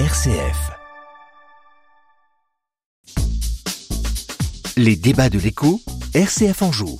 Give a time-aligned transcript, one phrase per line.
[0.00, 0.72] RCF.
[4.76, 5.80] Les débats de l'écho,
[6.14, 6.98] RCF en joue.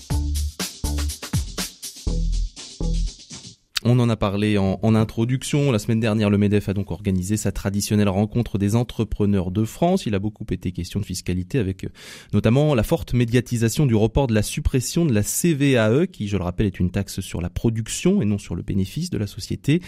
[3.86, 5.70] On en a parlé en, introduction.
[5.70, 10.06] La semaine dernière, le MEDEF a donc organisé sa traditionnelle rencontre des entrepreneurs de France.
[10.06, 11.88] Il a beaucoup été question de fiscalité avec euh,
[12.32, 16.44] notamment la forte médiatisation du report de la suppression de la CVAE, qui, je le
[16.44, 19.82] rappelle, est une taxe sur la production et non sur le bénéfice de la société.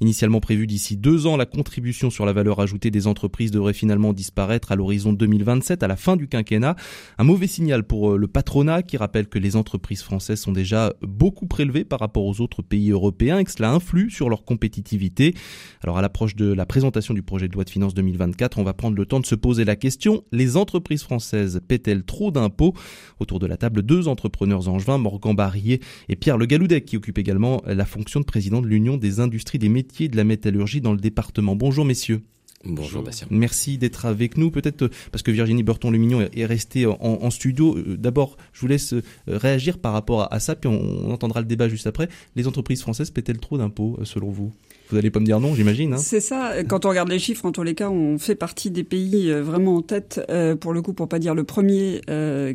[0.00, 4.14] Initialement prévue d'ici deux ans, la contribution sur la valeur ajoutée des entreprises devrait finalement
[4.14, 6.74] disparaître à l'horizon 2027, à la fin du quinquennat.
[7.18, 10.94] Un mauvais signal pour euh, le patronat qui rappelle que les entreprises françaises sont déjà
[11.02, 15.34] beaucoup prélevées par rapport aux autres pays européens que cela influe sur leur compétitivité.
[15.82, 18.74] Alors à l'approche de la présentation du projet de loi de finances 2024, on va
[18.74, 22.74] prendre le temps de se poser la question, les entreprises françaises paient-elles trop d'impôts?
[23.20, 27.18] Autour de la table, deux entrepreneurs angevins, Morgan Barrier et Pierre Le Galoudec, qui occupent
[27.18, 30.92] également la fonction de président de l'Union des industries des métiers de la métallurgie dans
[30.92, 31.56] le département.
[31.56, 32.22] Bonjour messieurs.
[32.64, 33.26] Bonjour Bastien.
[33.30, 34.50] Merci d'être avec nous.
[34.50, 37.76] Peut-être euh, parce que Virginie Burton-Lumignon est restée en, studio.
[37.76, 41.46] Euh, d'abord, je vous laisse euh, réagir par rapport à, ça, puis on, entendra le
[41.46, 42.08] débat juste après.
[42.36, 44.52] Les entreprises françaises paient-elles trop d'impôts selon vous?
[44.88, 45.94] Vous n'allez pas me dire non, j'imagine.
[45.94, 46.62] Hein c'est ça.
[46.64, 49.76] Quand on regarde les chiffres, en tous les cas, on fait partie des pays vraiment
[49.76, 50.20] en tête,
[50.60, 52.02] pour le coup, pour pas dire le premier,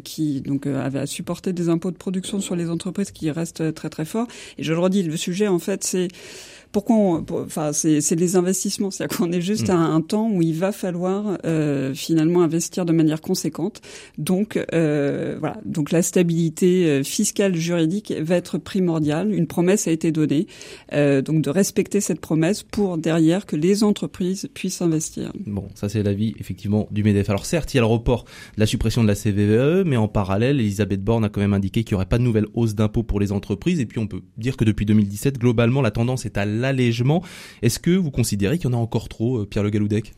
[0.04, 3.90] qui donc avait à supporter des impôts de production sur les entreprises, qui reste très
[3.90, 4.28] très fort.
[4.60, 6.10] Et je le redis, le sujet en fait, c'est
[6.78, 9.72] pourquoi enfin c'est les investissements, c'est-à-dire qu'on est juste mm.
[9.72, 13.82] à un temps où il va falloir euh, finalement investir de manière conséquente.
[14.20, 19.34] Donc euh, voilà, donc la stabilité euh, fiscale juridique va être primordiale.
[19.34, 20.46] Une promesse a été donnée,
[20.94, 25.34] euh, donc de respecter cette promesse pour derrière que les entreprises puissent investir.
[25.48, 27.28] Bon, ça c'est l'avis effectivement du Medef.
[27.32, 30.08] Alors certes, il y a le report de la suppression de la CVE, mais en
[30.08, 33.02] parallèle, Elisabeth Borne a quand même indiqué qu'il n'y aurait pas de nouvelle hausse d'impôts
[33.02, 33.80] pour les entreprises.
[33.80, 37.24] Et puis on peut dire que depuis 2017, globalement, la tendance est à l'allègement.
[37.62, 40.14] Est-ce que vous considérez qu'il y en a encore trop, euh, Pierre Le Galoudec?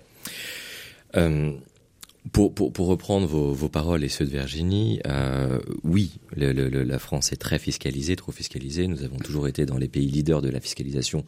[1.16, 1.52] Euh,
[2.32, 2.54] pour,
[2.88, 8.32] reprendre vos, paroles et ceux de Virginie, euh, oui, la France est très fiscalisée, trop
[8.32, 8.88] fiscalisée.
[8.88, 11.26] Nous avons toujours été dans les pays leaders de la fiscalisation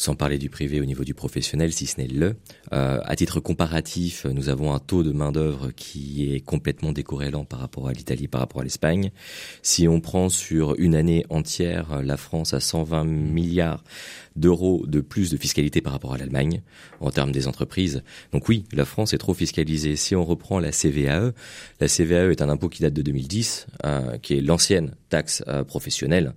[0.00, 2.36] sans parler du privé au niveau du professionnel, si ce n'est le.
[2.72, 7.58] Euh, à titre comparatif, nous avons un taux de main-d'œuvre qui est complètement décorrélant par
[7.58, 9.10] rapport à l'Italie, par rapport à l'Espagne.
[9.60, 13.84] Si on prend sur une année entière, la France a 120 milliards
[14.36, 16.62] d'euros de plus de fiscalité par rapport à l'Allemagne
[17.00, 18.02] en termes des entreprises.
[18.32, 19.96] Donc oui, la France est trop fiscalisée.
[19.96, 21.32] Si on reprend la CVAE,
[21.78, 25.64] la CVAE est un impôt qui date de 2010, euh, qui est l'ancienne taxe euh,
[25.64, 26.32] professionnelle,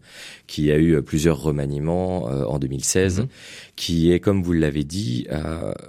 [0.47, 3.27] qui a eu plusieurs remaniements euh, en 2016, mhm.
[3.77, 5.27] qui est, comme vous l'avez dit,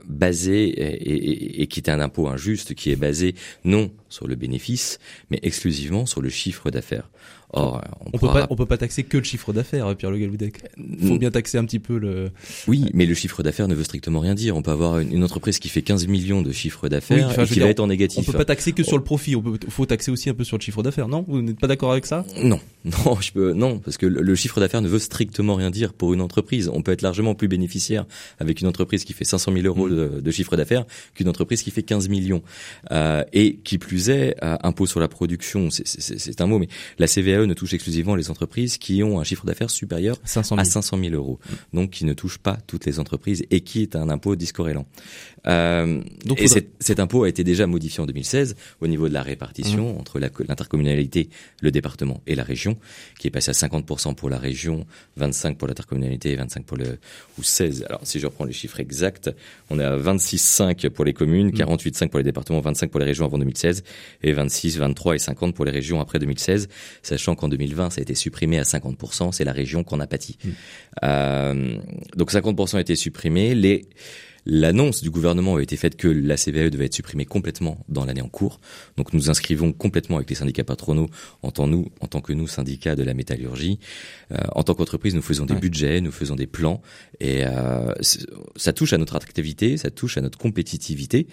[0.07, 3.35] basé et, et qui est un impôt injuste, qui est basé
[3.65, 5.01] non sur le bénéfice,
[5.31, 7.11] mais exclusivement sur le chiffre d'affaires.
[7.57, 10.19] Or, on, on peut pas, on peut pas taxer que le chiffre d'affaires, Pierre Le
[10.19, 10.63] Galoudec.
[10.77, 12.31] Il faut bien taxer un petit peu le.
[12.67, 14.57] Oui, mais le chiffre d'affaires ne veut strictement rien dire.
[14.57, 17.69] On peut avoir une, entreprise qui fait 15 millions de chiffre d'affaires et qui va
[17.69, 18.29] être en négatif.
[18.29, 19.33] On peut pas taxer que sur le profit.
[19.33, 21.25] Il faut taxer aussi un peu sur le chiffre d'affaires, non?
[21.27, 22.25] Vous n'êtes pas d'accord avec ça?
[22.43, 25.93] Non, non, je peux, non, parce que le, chiffre d'affaires ne veut strictement rien dire
[25.93, 26.71] pour une entreprise.
[26.73, 28.05] On peut être largement plus bénéficiaire
[28.39, 31.83] avec une entreprise qui fait 500 000 euros de, chiffre d'affaires qu'une entreprise qui fait
[31.83, 32.43] 15 millions.
[32.91, 37.07] Euh, et qui plus est, euh, impôt sur la production, c'est un mot, mais la
[37.07, 41.15] CVAE ne touche exclusivement les entreprises qui ont un chiffre d'affaires supérieur à 500 000
[41.15, 41.39] euros.
[41.73, 44.87] Donc qui ne touche pas toutes les entreprises et qui est un impôt discorrélant.
[45.47, 49.23] Euh, Donc, et cet, impôt a été déjà modifié en 2016 au niveau de la
[49.23, 50.01] répartition mmh.
[50.01, 51.29] entre l'intercommunalité,
[51.61, 52.77] le département et la région,
[53.19, 54.87] qui est passé à 50% pour la région,
[55.21, 56.99] 25% pour l'intercommunalité et 25 pour le
[57.39, 57.85] ou 16.
[57.89, 59.31] Alors si je reprends les chiffres exacts,
[59.71, 62.09] on est à 26,5 pour les communes, 48,5% mmh.
[62.09, 63.85] pour les départements, 25% pour les régions avant 2016
[64.23, 66.69] et 26, 23 et 50 pour les régions après 2016,
[67.03, 70.39] sachant qu'en 2020 ça a été supprimé à 50%, c'est la région qu'on a pâti.
[70.43, 70.49] Mmh.
[71.05, 71.77] Euh,
[72.17, 73.55] donc 50% a été supprimé.
[73.55, 73.87] Les
[74.47, 78.23] L'annonce du gouvernement a été faite que la CVAE devait être supprimée complètement dans l'année
[78.23, 78.61] en cours.
[78.97, 81.09] Donc nous inscrivons complètement avec les syndicats patronaux
[81.43, 83.79] en tant, nous, en tant que nous, syndicats de la métallurgie.
[84.33, 86.83] Euh, en tant qu'entreprise, nous faisons des budgets, nous faisons des plans
[87.21, 87.93] et euh,
[88.57, 91.27] ça touche à notre attractivité, ça touche à notre compétitivité.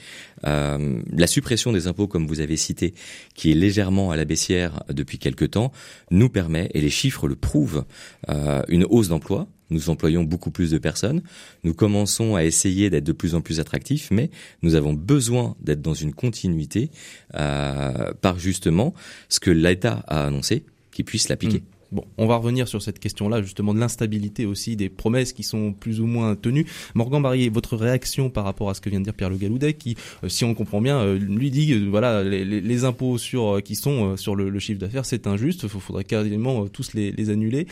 [0.46, 2.94] Euh, la suppression des impôts, comme vous avez cité,
[3.36, 5.72] qui est légèrement à la baissière depuis quelque temps,
[6.10, 7.86] nous permet, et les chiffres le prouvent,
[8.30, 11.22] euh, une hausse d'emploi nous employons beaucoup plus de personnes,
[11.64, 14.30] nous commençons à essayer d'être de plus en plus attractifs, mais
[14.62, 16.92] nous avons besoin d'être dans une continuité
[17.36, 18.94] euh, par justement
[19.30, 21.60] ce que l'État a annoncé, qui puisse l'appliquer.
[21.60, 21.81] Mmh.
[21.92, 25.74] Bon, on va revenir sur cette question-là, justement, de l'instabilité aussi des promesses qui sont
[25.74, 26.66] plus ou moins tenues.
[26.96, 29.74] Morgan Barrier, votre réaction par rapport à ce que vient de dire Pierre Le Galoudet,
[29.74, 33.76] qui, euh, si on comprend bien, euh, lui dit, euh, voilà, les, impôts sur qui
[33.76, 37.68] sont sur le, chiffre d'affaires, c'est injuste, il faudrait carrément tous les, les annuler.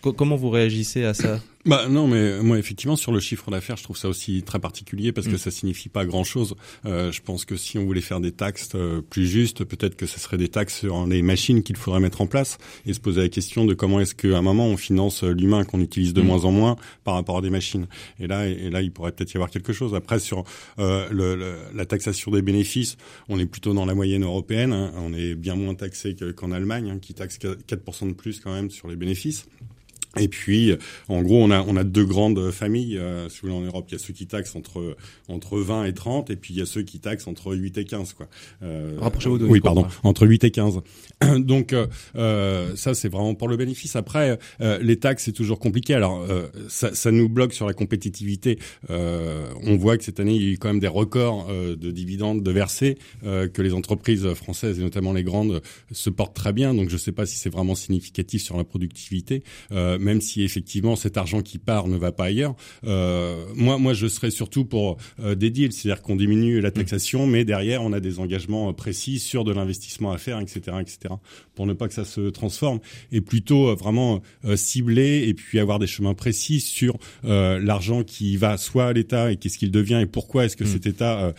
[0.00, 1.38] comment vous réagissez à ça?
[1.66, 5.12] Bah non, mais moi effectivement sur le chiffre d'affaires, je trouve ça aussi très particulier
[5.12, 5.38] parce que mm.
[5.38, 6.54] ça signifie pas grand-chose.
[6.86, 10.06] Euh, je pense que si on voulait faire des taxes euh, plus justes, peut-être que
[10.06, 13.22] ce serait des taxes sur les machines qu'il faudrait mettre en place et se poser
[13.22, 16.26] la question de comment est-ce qu'à un moment on finance l'humain qu'on utilise de mm.
[16.26, 17.86] moins en moins par rapport à des machines.
[18.20, 19.94] Et là, et là, il pourrait peut-être y avoir quelque chose.
[19.94, 20.44] Après sur
[20.78, 22.96] euh, le, la taxation des bénéfices,
[23.28, 24.72] on est plutôt dans la moyenne européenne.
[24.72, 24.92] Hein.
[24.96, 28.70] On est bien moins taxé qu'en Allemagne, hein, qui taxe 4% de plus quand même
[28.70, 29.48] sur les bénéfices.
[30.18, 30.74] Et puis,
[31.08, 32.98] en gros, on a, on a deux grandes familles.
[32.98, 34.96] Euh, si vous voulez, en Europe, il y a ceux qui taxent entre,
[35.28, 37.84] entre 20 et 30, et puis il y a ceux qui taxent entre 8 et
[37.84, 38.12] 15.
[38.12, 38.28] Quoi.
[38.62, 40.80] Euh, Rapprochez-vous de Oui, pardon, entre 8 et 15.
[41.38, 41.86] Donc, euh,
[42.16, 43.96] euh, ça, c'est vraiment pour le bénéfice.
[43.96, 45.94] Après, euh, les taxes, c'est toujours compliqué.
[45.94, 48.58] Alors, euh, ça, ça, nous bloque sur la compétitivité.
[48.88, 52.42] on voit que cette année, il y a eu quand même des records de dividendes
[52.42, 55.62] de versés, que les entreprises françaises, et notamment les grandes,
[55.92, 56.74] se portent très bien.
[56.74, 59.42] Donc, je ne sais pas si c'est vraiment significatif sur la productivité.
[59.72, 62.54] Euh, même si effectivement cet argent qui part ne va pas ailleurs.
[62.86, 67.26] Euh, moi, moi, je serais surtout pour euh, des deals, c'est-à-dire qu'on diminue la taxation,
[67.26, 71.14] mais derrière, on a des engagements précis sur de l'investissement à faire, etc., etc.,
[71.54, 72.78] pour ne pas que ça se transforme,
[73.12, 74.22] et plutôt vraiment
[74.54, 79.36] cibler et puis avoir des chemins précis sur l'argent qui va soit à l'État et
[79.36, 80.68] qu'est-ce qu'il devient et pourquoi est-ce que mm.
[80.68, 81.34] cet État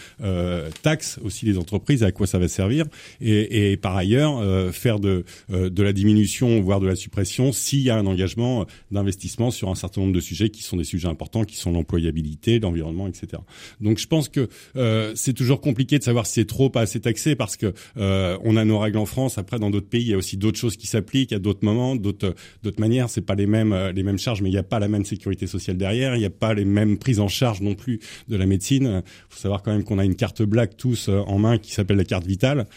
[0.83, 2.85] taxe aussi les entreprises et à quoi ça va servir,
[3.21, 7.89] et, et par ailleurs faire de de la diminution voire de la suppression s'il y
[7.89, 8.48] a un engagement
[8.91, 12.59] d'investissement sur un certain nombre de sujets qui sont des sujets importants, qui sont l'employabilité,
[12.59, 13.41] l'environnement, etc.
[13.81, 16.99] Donc je pense que euh, c'est toujours compliqué de savoir si c'est trop pas assez
[16.99, 19.37] taxé parce que euh, on a nos règles en France.
[19.37, 21.95] Après, dans d'autres pays, il y a aussi d'autres choses qui s'appliquent, à d'autres moments,
[21.95, 23.09] d'autres d'autres manières.
[23.09, 25.05] C'est pas les mêmes euh, les mêmes charges, mais il n'y a pas la même
[25.05, 26.15] sécurité sociale derrière.
[26.15, 29.01] Il n'y a pas les mêmes prises en charge non plus de la médecine.
[29.05, 31.97] Il faut savoir quand même qu'on a une carte black tous en main qui s'appelle
[31.97, 32.67] la carte vitale,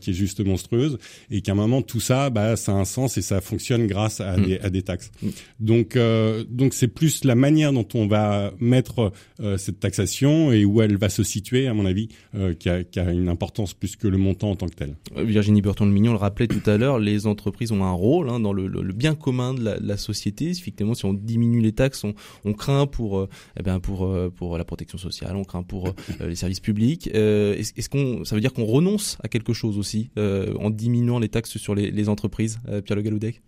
[0.00, 0.98] qui est juste monstrueuse,
[1.30, 4.20] et qu'à un moment tout ça, bah, ça a un sens et ça fonctionne grâce
[4.20, 4.46] à, mmh.
[4.46, 5.10] des, à des taxes.
[5.58, 10.64] Donc, euh, donc c'est plus la manière dont on va mettre euh, cette taxation et
[10.64, 14.08] où elle va se situer, à mon avis, euh, qui, a, une importance plus que
[14.08, 14.94] le montant en tant que tel.
[15.16, 18.68] Virginie Burton-Mignon le rappelait tout à l'heure, les entreprises ont un rôle hein, dans le,
[18.92, 20.50] bien commun de la, société.
[20.50, 22.04] Effectivement, si on diminue les taxes,
[22.44, 23.28] on, craint pour,
[23.58, 27.08] eh ben pour, pour la protection sociale, on craint pour les services publics.
[27.08, 31.58] Est-ce qu'on, ça veut dire qu'on renonce à quelque chose aussi en diminuant les taxes
[31.58, 33.42] sur les, les entreprises, Pierre Le Galoudec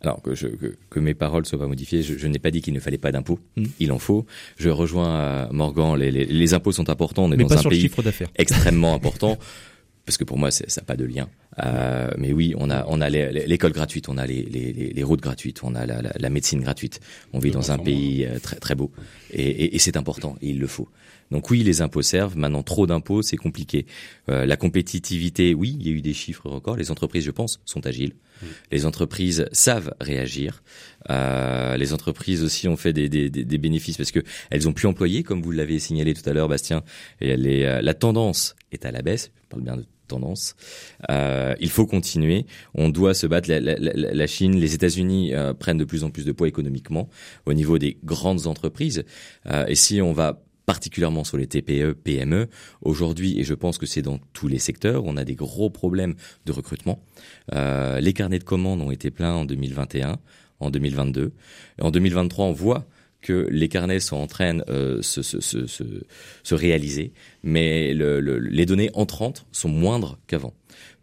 [0.00, 2.62] alors que, je, que, que, mes paroles soient pas modifiées, je, je n'ai pas dit
[2.62, 3.38] qu'il ne fallait pas d'impôts.
[3.56, 3.66] Hmm.
[3.80, 4.26] Il en faut.
[4.56, 5.96] Je rejoins euh, Morgan.
[5.96, 7.24] Les, les, les, impôts sont importants.
[7.24, 8.28] On est mais dans pas un sur pays le chiffre d'affaires.
[8.36, 9.38] extrêmement important.
[10.06, 11.28] parce que pour moi, ça n'a pas de lien.
[11.64, 15.20] Euh, mais oui, on a, on a l'école gratuite, on a les, les, les, routes
[15.20, 17.00] gratuites, on a la, la, la médecine gratuite.
[17.32, 18.90] On vit dans un pays euh, très, très beau.
[19.30, 20.88] Et, et, et c'est important, et il le faut.
[21.30, 22.36] Donc oui, les impôts servent.
[22.36, 23.86] Maintenant, trop d'impôts, c'est compliqué.
[24.28, 26.76] Euh, la compétitivité, oui, il y a eu des chiffres records.
[26.76, 28.14] Les entreprises, je pense, sont agiles.
[28.42, 28.46] Mm.
[28.72, 30.62] Les entreprises savent réagir.
[31.10, 34.20] Euh, les entreprises aussi ont fait des, des, des, bénéfices parce que
[34.50, 36.82] elles ont pu employer, comme vous l'avez signalé tout à l'heure, Bastien.
[37.20, 39.30] Et est, euh, la tendance est à la baisse.
[39.42, 40.56] Je parle bien de tendance.
[41.10, 42.46] Euh, il faut continuer.
[42.74, 43.48] On doit se battre.
[43.48, 47.08] La, la, la Chine, les États-Unis euh, prennent de plus en plus de poids économiquement
[47.46, 49.04] au niveau des grandes entreprises.
[49.46, 52.48] Euh, et si on va particulièrement sur les TPE, PME.
[52.82, 56.16] Aujourd'hui, et je pense que c'est dans tous les secteurs, on a des gros problèmes
[56.44, 57.00] de recrutement.
[57.54, 60.18] Euh, les carnets de commandes ont été pleins en 2021,
[60.60, 61.32] en 2022.
[61.78, 62.86] Et en 2023, on voit
[63.22, 67.12] que les carnets sont en train euh, se, se, se, se, réaliser,
[67.46, 70.52] mais le, le, les données entrantes sont moindres qu'avant.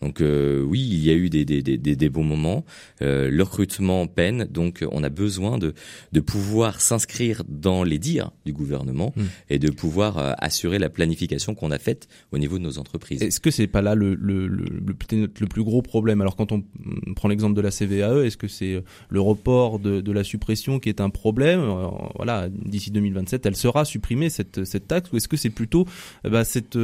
[0.01, 2.65] Donc euh, oui, il y a eu des, des, des, des bons moments.
[3.01, 5.73] Euh, le recrutement peine, donc on a besoin de,
[6.11, 9.23] de pouvoir s'inscrire dans les dires du gouvernement hmm.
[9.49, 13.21] et de pouvoir euh, assurer la planification qu'on a faite au niveau de nos entreprises.
[13.21, 16.19] Est-ce que c'est pas là le, le, le, le, le plus gros problème?
[16.19, 16.63] Alors quand on
[17.15, 20.89] prend l'exemple de la CVAE, est-ce que c'est le report de, de la suppression qui
[20.89, 21.61] est un problème?
[22.15, 25.87] Voilà, d'ici 2027, elle sera supprimée cette, cette taxe ou est-ce que c'est plutôt
[26.33, 26.77] bah, cette,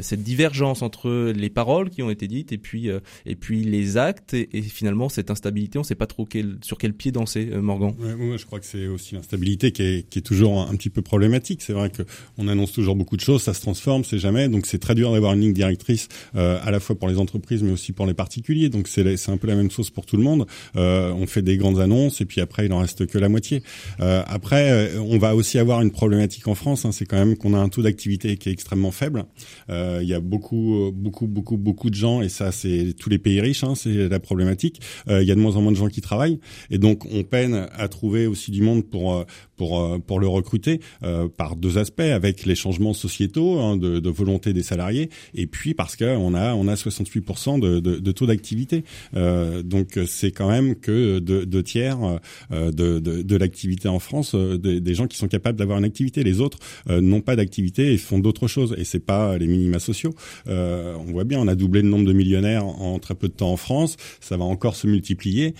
[0.00, 3.96] cette divergence entre les paroles qui ont été dites et puis euh, et puis les
[3.96, 6.26] actes et, finalement cette instabilité, on ne sait pas trop
[6.62, 7.94] sur quel pied danser, euh, Morgan.
[7.98, 11.62] Moi, je crois que c'est aussi l'instabilité qui est, toujours un, petit peu problématique.
[11.62, 12.02] C'est vrai que
[12.38, 15.12] on annonce toujours beaucoup de choses, ça se transforme, c'est jamais, donc c'est très dur
[15.12, 18.14] d'avoir une ligne directrice euh, à la fois pour les entreprises mais aussi pour les
[18.14, 18.68] particuliers.
[18.68, 20.46] Donc c'est c'est un peu la même chose pour tout le monde.
[20.76, 23.62] Euh, on fait des grandes annonces et puis après il en reste que la moitié.
[24.00, 27.54] Euh, après, on va aussi avoir une problématique en France, hein, c'est quand même qu'on
[27.54, 29.24] a un taux d'activité qui est extrêmement faible.
[29.70, 33.18] Euh, il y a beaucoup, beaucoup, beaucoup, beaucoup de gens, et ça, c'est tous les
[33.18, 34.80] pays riches, hein, c'est la problématique.
[35.08, 36.38] Euh, il y a de moins en moins de gens qui travaillent,
[36.70, 39.24] et donc on peine à trouver aussi du monde pour euh,
[39.56, 40.80] pour pour le recruter
[41.36, 45.94] par deux aspects, avec les changements sociétaux hein, de, volonté des salariés, et puis parce
[45.94, 48.82] que on a on a 68% de, de, taux d'activité.
[49.12, 51.98] donc c'est quand même que deux, tiers
[52.50, 56.24] de, de, de l'activité en France, des, des gens qui sont capables d'avoir une activité.
[56.24, 60.14] Les autres n'ont pas d'activité et font d'autres choses, et c'est pas les minima sociaux.
[60.46, 63.52] on voit bien, on a doublé le nombre de millionnaires en très peu de temps
[63.52, 65.54] en France, ça va encore se multiplier.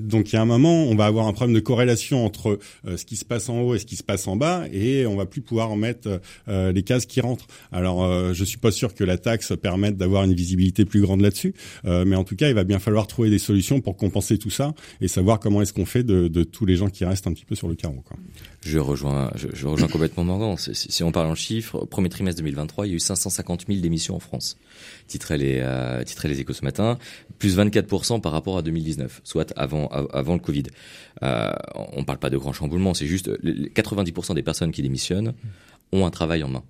[0.00, 3.04] donc il y a un moment, on va avoir un problème de corrélation entre ce
[3.04, 5.26] qui se passe en haut et ce qui se passe en bas, et on va
[5.26, 7.46] plus pouvoir en mettre euh, les cases qui rentrent.
[7.70, 11.20] Alors, euh, je suis pas sûr que la taxe permette d'avoir une visibilité plus grande
[11.20, 14.38] là-dessus, euh, mais en tout cas, il va bien falloir trouver des solutions pour compenser
[14.38, 17.26] tout ça et savoir comment est-ce qu'on fait de, de, tous les gens qui restent
[17.26, 18.02] un petit peu sur le carreau.
[18.06, 18.16] Quoi.
[18.64, 20.56] Je rejoins, je, je rejoins complètement Morgan.
[20.56, 23.80] Si, si, on parle en chiffres, premier trimestre 2023, il y a eu 550 000
[23.80, 24.56] démissions en France.
[25.30, 26.98] Euh, titrait les échos ce matin,
[27.38, 30.64] plus 24% par rapport à 2019, soit avant, avant le Covid.
[31.22, 31.52] Euh,
[31.92, 35.34] on parle pas de grands chamboulements, c'est juste 90% des personnes qui démissionnent
[35.92, 36.62] ont un travail en main.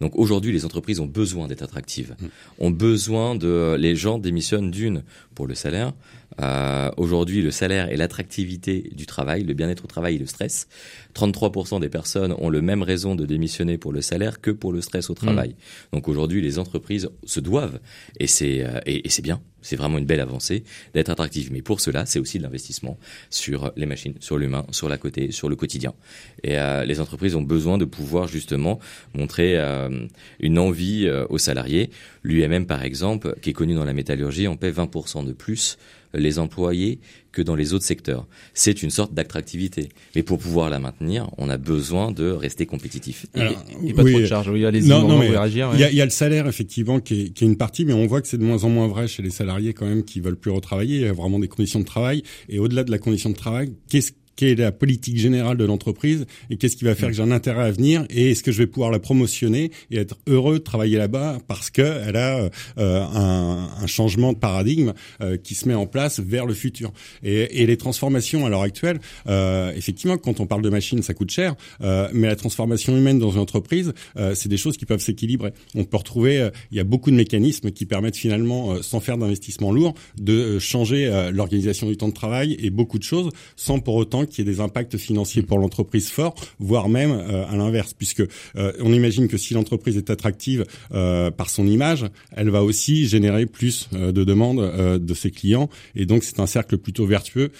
[0.00, 2.26] Donc aujourd'hui, les entreprises ont besoin d'être attractives, mmh.
[2.58, 5.02] ont besoin de les gens démissionnent d'une
[5.34, 5.92] pour le salaire.
[6.40, 10.68] Euh, aujourd'hui, le salaire et l'attractivité du travail, le bien-être au travail et le stress.
[11.14, 14.82] 33% des personnes ont le même raison de démissionner pour le salaire que pour le
[14.82, 15.50] stress au travail.
[15.50, 15.96] Mmh.
[15.96, 17.80] Donc aujourd'hui, les entreprises se doivent,
[18.20, 21.50] et c'est euh, et, et c'est bien, c'est vraiment une belle avancée d'être attractive.
[21.52, 22.98] Mais pour cela, c'est aussi de l'investissement
[23.30, 25.94] sur les machines, sur l'humain, sur la côté, sur le quotidien.
[26.42, 28.78] Et euh, les entreprises ont besoin de pouvoir justement
[29.14, 30.06] montrer euh,
[30.40, 31.90] une envie euh, aux salariés.
[32.22, 35.78] L'UMM, par exemple, qui est connu dans la métallurgie, en paie 20% de plus
[36.16, 37.00] les employés
[37.32, 38.26] que dans les autres secteurs.
[38.54, 39.90] C'est une sorte d'attractivité.
[40.14, 43.26] Mais pour pouvoir la maintenir, on a besoin de rester compétitif.
[43.34, 43.40] Et,
[43.88, 44.48] et, pas oui, trop de charges.
[44.48, 45.70] Oui, allez-y, non, non, réagir.
[45.74, 45.92] Il ouais.
[45.92, 48.22] y, y, a le salaire, effectivement, qui est, qui est, une partie, mais on voit
[48.22, 50.50] que c'est de moins en moins vrai chez les salariés quand même qui veulent plus
[50.50, 50.96] retravailler.
[50.96, 52.22] Il y a vraiment des conditions de travail.
[52.48, 56.26] Et au-delà de la condition de travail, qu'est-ce quelle est la politique générale de l'entreprise
[56.50, 58.58] et qu'est-ce qui va faire que j'ai un intérêt à venir et est-ce que je
[58.58, 63.04] vais pouvoir la promotionner et être heureux de travailler là-bas parce que elle a euh,
[63.04, 66.92] un, un, changement de paradigme euh, qui se met en place vers le futur.
[67.22, 71.14] Et, et les transformations à l'heure actuelle, euh, effectivement, quand on parle de machines, ça
[71.14, 74.86] coûte cher, euh, mais la transformation humaine dans une entreprise, euh, c'est des choses qui
[74.86, 75.52] peuvent s'équilibrer.
[75.74, 79.72] On peut retrouver, il y a beaucoup de mécanismes qui permettent finalement, sans faire d'investissement
[79.72, 84.25] lourd, de changer l'organisation du temps de travail et beaucoup de choses sans pour autant
[84.26, 88.20] qu'il y ait des impacts financiers pour l'entreprise forts, voire même euh, à l'inverse, puisque
[88.56, 93.06] euh, on imagine que si l'entreprise est attractive euh, par son image, elle va aussi
[93.06, 97.50] générer plus de demandes de ses clients, et donc c'est un cercle plutôt vertueux.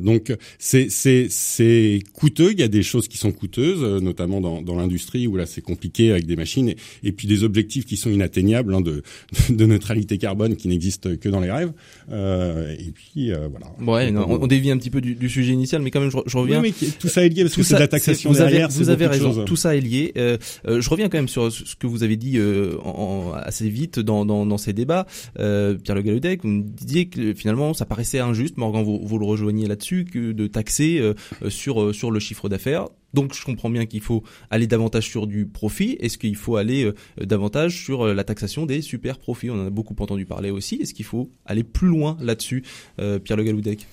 [0.00, 2.52] donc c'est c'est c'est coûteux.
[2.52, 5.60] Il y a des choses qui sont coûteuses, notamment dans, dans l'industrie où là c'est
[5.60, 9.02] compliqué avec des machines, et, et, puis des objectifs qui sont inatteignables hein, de,
[9.48, 11.72] de neutralité carbone qui n'existent que dans les rêves.
[12.10, 13.72] et puis voilà.
[13.80, 16.10] Ouais, non, on, on dévie un petit peu du, du sujet initial, mais quand même,
[16.10, 16.60] je, je reviens.
[16.60, 18.66] Oui, mais tout ça est lié parce que c'est de la taxation vous derrière.
[18.66, 19.44] Avez, vous avez raison.
[19.44, 20.12] Tout ça est lié.
[20.18, 20.36] Euh,
[20.68, 24.00] euh, je reviens quand même sur ce que vous avez dit euh, en, assez vite
[24.00, 25.06] dans, dans, dans ces débats.
[25.36, 28.58] Pierre Le Galudec, vous me disiez que finalement, ça paraissait injuste.
[28.58, 31.00] Morgan, vous, vous le rejoignez là-dessus, que de taxer
[31.48, 32.88] sur sur le chiffre d'affaires.
[33.14, 35.96] Donc je comprends bien qu'il faut aller davantage sur du profit.
[36.00, 39.50] Est-ce qu'il faut aller euh, davantage sur la taxation des super profits?
[39.50, 40.76] On en a beaucoup entendu parler aussi.
[40.82, 42.64] Est-ce qu'il faut aller plus loin là-dessus,
[43.00, 43.86] euh, Pierre Le Galoudec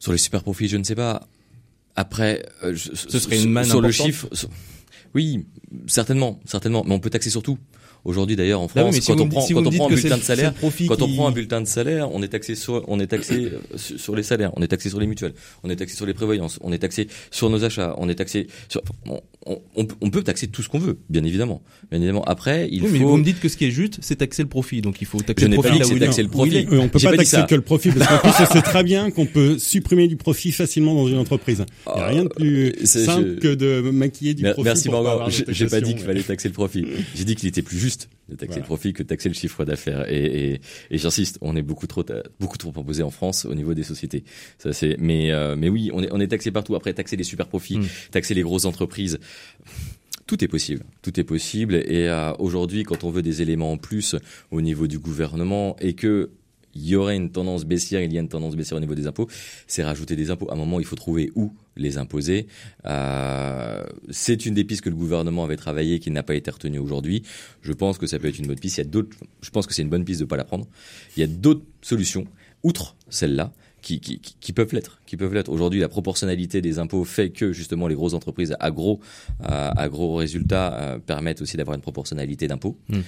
[0.00, 1.28] sur les super profits, je ne sais pas.
[1.94, 3.98] Après, euh, je, ce serait une manne sur importante.
[3.98, 4.28] le chiffre.
[4.32, 4.48] Sur...
[5.14, 5.46] Oui,
[5.86, 6.82] certainement, certainement.
[6.84, 7.58] Mais on peut taxer sur tout.
[8.04, 10.22] Aujourd'hui d'ailleurs en France, si quand, on prend, si quand on prend un bulletin de
[10.22, 10.88] salaire, quand qui...
[10.90, 14.22] on prend un bulletin de salaire, on est taxé sur, on est taxé sur les
[14.22, 16.78] salaires, on est taxé sur les mutuelles, on est taxé sur les prévoyances, on est
[16.78, 19.20] taxé sur nos achats, on est taxé sur, on,
[19.76, 21.62] on, on peut taxer tout ce qu'on veut, bien évidemment.
[21.90, 22.24] Bien évidemment.
[22.24, 22.92] Après, il oui, faut.
[22.92, 25.06] Mais vous me dites que ce qui est juste, c'est taxer le profit, donc il
[25.06, 25.78] faut taxer je le profit.
[25.78, 26.66] Pas dit que taxer le profit.
[26.70, 28.82] Oui, on peut pas, pas taxer que le profit parce qu'en plus on sait très
[28.82, 31.64] bien qu'on peut supprimer du profit facilement dans une entreprise.
[31.86, 33.40] Il n'y a rien de plus simple je...
[33.40, 34.62] que de maquiller du profit.
[34.62, 35.30] Merci Morgan.
[35.48, 36.86] J'ai pas dit qu'il fallait taxer le profit.
[37.14, 37.89] J'ai dit qu'il était plus juste
[38.28, 38.60] de taxer voilà.
[38.60, 40.10] le profit que de taxer le chiffre d'affaires.
[40.10, 42.04] Et, et, et j'insiste, on est beaucoup trop
[42.38, 44.24] beaucoup trop imposé en France au niveau des sociétés.
[44.58, 44.96] Ça c'est.
[44.98, 46.74] Mais euh, mais oui, on est on est taxé partout.
[46.74, 47.86] Après taxer les super profits, mm.
[48.10, 49.18] taxer les grosses entreprises.
[50.26, 51.74] Tout est possible, tout est possible.
[51.74, 54.14] Et euh, aujourd'hui, quand on veut des éléments en plus
[54.52, 56.30] au niveau du gouvernement et que
[56.74, 59.06] il y aurait une tendance baissière, il y a une tendance baissière au niveau des
[59.06, 59.28] impôts,
[59.66, 60.50] c'est rajouter des impôts.
[60.50, 62.46] À un moment, il faut trouver où les imposer.
[62.86, 66.78] Euh, c'est une des pistes que le gouvernement avait travaillé qui n'a pas été retenue
[66.78, 67.22] aujourd'hui.
[67.62, 68.78] Je pense que ça peut être une bonne piste.
[68.78, 69.16] Il y a d'autres.
[69.42, 70.66] Je pense que c'est une bonne piste de pas la prendre.
[71.16, 72.26] Il y a d'autres solutions
[72.62, 75.50] outre celle-là qui, qui, qui peuvent l'être, qui peuvent l'être.
[75.50, 79.00] Aujourd'hui, la proportionnalité des impôts fait que justement les grosses entreprises à gros,
[79.42, 82.76] à gros résultats permettent aussi d'avoir une proportionnalité d'impôts.
[82.88, 83.00] Mmh.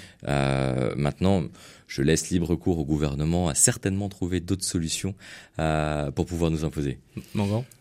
[0.97, 1.45] maintenant,
[1.93, 5.14] je laisse libre cours au gouvernement à certainement trouver d'autres solutions
[5.59, 6.99] euh, pour pouvoir nous imposer.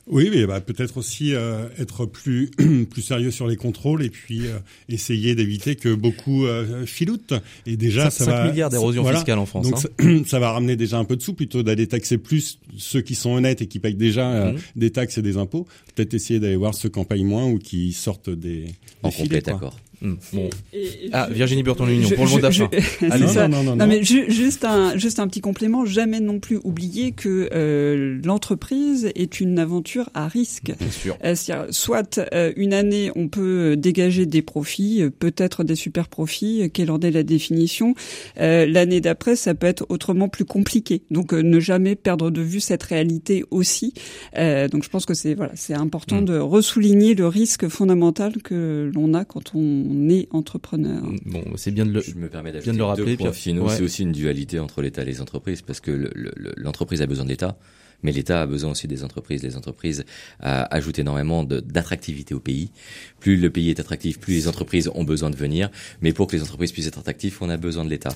[0.08, 2.50] Oui, mais bah, peut-être aussi euh, être plus
[2.90, 4.58] plus sérieux sur les contrôles et puis euh,
[4.90, 7.34] essayer d'éviter que beaucoup euh, filoutent.
[7.66, 9.70] Et déjà, ça, 5 milliards d'érosion fiscale en France.
[9.70, 10.24] Donc hein.
[10.26, 13.32] ça, va ramener déjà un peu de sous plutôt d'aller taxer plus ceux qui sont
[13.32, 14.58] honnêtes et qui payent déjà mmh.
[14.76, 15.68] des taxes et des impôts.
[15.96, 19.12] Peut-être essayer d'aller voir ceux qui en payent moins ou qui sortent des, des en
[19.12, 19.44] complet.
[20.02, 20.16] Hmm.
[20.34, 20.50] Bon.
[21.14, 22.70] ah, Virginie Burton Union pour le mot d'achat.
[23.02, 25.86] non, non, non, non, mais juste un juste un petit complément.
[25.86, 30.74] Jamais non plus oublier que euh, l'entreprise est une aventure à risque.
[30.80, 31.18] Bien sûr.
[31.24, 31.36] Euh,
[31.70, 36.92] soit euh, une année on peut dégager des profits, euh, peut-être des super profits, quelle
[36.92, 37.94] en est la définition.
[38.38, 41.04] L'année d'après, ça peut être autrement plus compliqué.
[41.12, 43.94] Donc ne jamais perdre de vue cette réalité aussi.
[44.36, 46.26] donc je pense que c'est voilà, c'est important hmm.
[46.26, 51.04] de ressouligner le risque fondamental que l'on a quand on on est entrepreneur.
[51.26, 53.18] Bon, c'est bien de le, je me permets d'ajouter le rappeler.
[53.18, 53.70] Deux points finaux.
[53.70, 56.10] C'est aussi une dualité entre l'État et les entreprises parce que
[56.58, 57.58] l'entreprise a besoin de l'État
[58.04, 59.44] mais l'État a besoin aussi des entreprises.
[59.44, 60.06] Les entreprises
[60.44, 62.72] euh, ajoutent énormément d'attractivité au pays.
[63.20, 65.70] Plus le pays est attractif, plus les entreprises ont besoin de venir.
[66.02, 68.14] Mais pour que les entreprises puissent être attractives, on a besoin de l'État.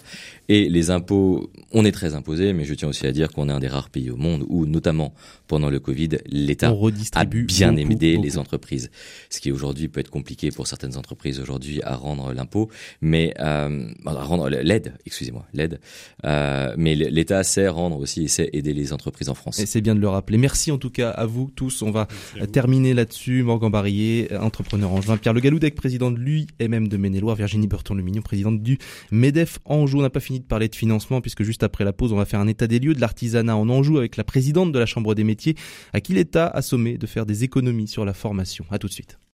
[0.50, 3.52] Et les impôts, on est très imposé, mais je tiens aussi à dire qu'on est
[3.52, 5.14] un des rares pays au monde où, notamment
[5.48, 6.74] pendant le Covid, l'État
[7.14, 8.90] a bien aidé les entreprises.
[9.30, 12.70] Ce qui aujourd'hui peut être compliqué pour certaines entreprises aujourd'hui à rendre l'impôt,
[13.02, 15.80] mais euh, à rendre l'aide, excusez-moi, l'aide.
[16.26, 19.94] Euh, mais l'État sait rendre aussi et sait aider les entreprises en France c'est bien
[19.94, 20.38] de le rappeler.
[20.38, 21.82] Merci en tout cas à vous tous.
[21.82, 22.08] On va
[22.54, 23.44] terminer là-dessus.
[23.44, 28.64] Morgan Barrier, entrepreneur angevin, Pierre Le Galoudec, président de l'UIMM de maine Virginie Burton-Lumignon, présidente
[28.64, 28.78] du
[29.12, 30.00] MEDEF Anjou.
[30.00, 32.24] On n'a pas fini de parler de financement puisque juste après la pause, on va
[32.24, 35.14] faire un état des lieux de l'artisanat en Anjou avec la présidente de la Chambre
[35.14, 35.56] des métiers
[35.92, 38.64] à qui l'État a sommé de faire des économies sur la formation.
[38.72, 39.18] À tout de suite.